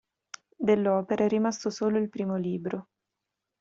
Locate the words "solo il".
1.69-2.09